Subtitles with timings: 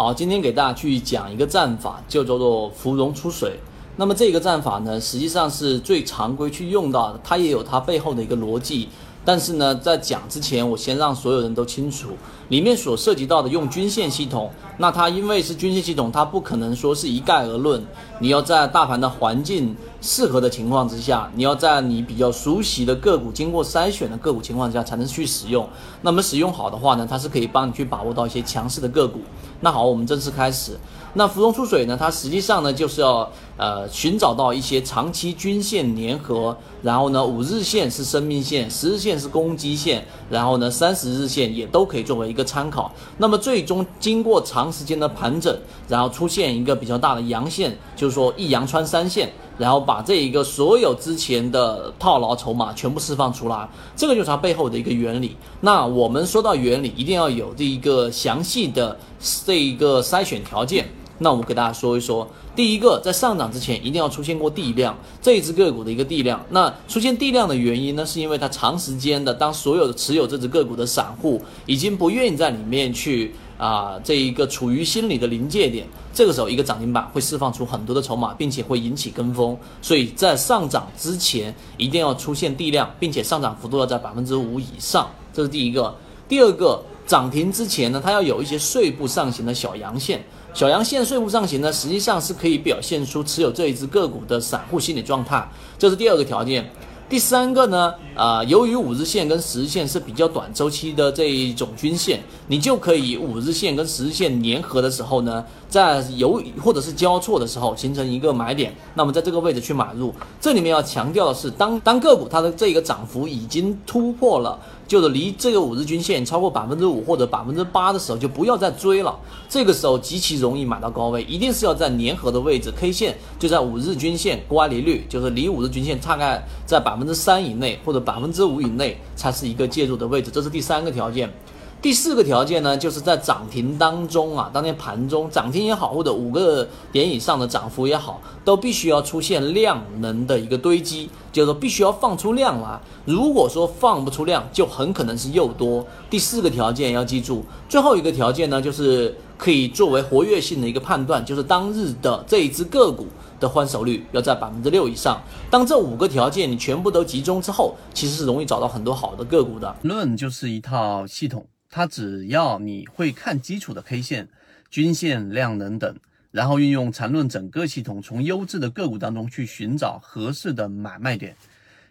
[0.00, 3.58] 好，今天给大家去讲一个战法，就叫做芙蓉出水。
[3.96, 8.88] 那么这个战法呢，实际上是最常规去用到的，它也有它背后的一个逻辑。
[9.28, 12.12] 但是呢，在讲之前，我先让所有人都清楚，
[12.48, 17.84] 里面所涉及到的用均线系统，那它因为是均线系统，它不可能说是一概而论。
[18.20, 25.68] 你要在大盘的环境适合的情况之下，你要在你比较熟悉的个股、经过筛选的个股情况下才能去使用。
[26.00, 29.20] 那么使用好的话呢，它是可以帮你去把握到一些强势的个股。
[29.60, 30.78] 那好，我们正式开始。
[31.14, 31.96] 那浮动出水呢？
[31.98, 42.92] 它实际上呢就是要呃寻找到一些长期均线粘合，然后呢五日线是生命线，十日线是攻击线，然后呢三十日线也都可以作为一个参考。
[43.16, 45.56] 那么最终经过长时间的盘整，
[45.88, 55.36] 然后出现一个比较大的阳线，就是说一阳穿三线，然后把这一个所有之前的套牢筹码全部释放出来，这个就是它背后的一个原理。
[55.60, 58.96] 那我们说到原理，一定要有这一个详细的
[59.44, 60.88] 这一个筛选条件。
[61.18, 66.40] 那我们给大家说一说，第一个，在上涨之前一定要出现过地量，这一只个股的一个地量。
[66.50, 79.56] 那出现地量的原因呢，是因为它长时间的，当所有的持有这只个股的散户已经不愿意在里面去啊，这一个处于心理的临界点，这个时候一个涨停板会释放出很多的筹码，并且会引起跟风。
[79.82, 85.94] 所以在上涨之前一定要出现地量，并且上涨幅度要在百分之五以上，这是第一个。
[86.28, 90.22] 第二个，涨停之前呢，它要有一些碎步上行的小阳线。
[90.52, 95.48] 小阳线碎步上行呢，实际上是可以表现出持有这一只个股的散户心理状态，
[95.78, 96.70] 这是第二个条件。
[97.08, 110.14] 第三个呢，啊，由于五日线跟十日线是比较短周期的这一种均线，你就可以五日线跟十日线粘合的时候呢，在有或者是交错的时候形成一个买点，那么在这个位置去买入。
[110.38, 114.58] 这里面要强调的是，当当个股它的这个涨幅已经突破了。
[114.88, 119.14] 就是离这个五日均线超过百分之五或者百分之八的时候，就不要再追了。
[119.46, 130.32] 这个时候极其容易买到高位，一定是要在粘合的位置，K 线就在五日均线乖离率，就是离五日均线大概在百百分之三以内或者百分之五以内，才是一个介入的位置。
[130.32, 131.32] 这是第三个条件。
[131.80, 142.80] 第四个条件呢，就是在涨停当中啊，当天盘中涨停也好，或者五个点以上的涨幅也好，都必须要出现量能的一个堆积，就是说必须要放出量来。
[143.04, 145.86] 如果说放不出量，就很可能是诱多。
[146.10, 153.06] 第四个条件要记住，最后一个条件呢，就是可以作为活跃性的一个判断，就是当日的这一只个股
[153.38, 155.22] 的换手率要在百分之六以上。
[155.50, 159.76] 当这五个条件你全部都集中之后，其实是容易找到很多好的个股的。
[159.82, 161.46] 论就是一套系统。
[161.70, 164.30] 它只要你会看基础的 K 线、
[164.70, 165.94] 均线、量能等，
[166.30, 171.36] 然后运用缠论整个系统，从优质的个股当中去寻找合适的买卖点。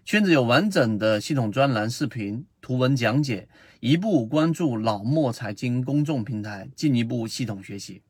[0.03, 3.47] 圈子有完整的系统专栏、视频、图文讲解，
[3.79, 8.01] 一步关注老莫财经公众平台，进一步系统学习。